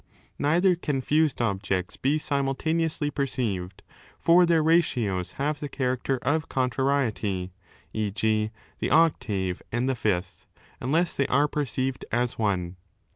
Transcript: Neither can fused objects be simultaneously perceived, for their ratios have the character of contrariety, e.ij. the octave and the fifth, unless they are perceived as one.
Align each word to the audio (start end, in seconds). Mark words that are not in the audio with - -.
Neither 0.39 0.75
can 0.75 0.99
fused 1.01 1.43
objects 1.43 1.95
be 1.95 2.17
simultaneously 2.17 3.11
perceived, 3.11 3.83
for 4.17 4.47
their 4.47 4.63
ratios 4.63 5.33
have 5.33 5.59
the 5.59 5.69
character 5.69 6.17
of 6.23 6.49
contrariety, 6.49 7.51
e.ij. 7.93 8.49
the 8.79 8.89
octave 8.89 9.61
and 9.71 9.87
the 9.87 9.93
fifth, 9.93 10.47
unless 10.79 11.15
they 11.15 11.27
are 11.27 11.47
perceived 11.47 12.03
as 12.11 12.39
one. 12.39 12.77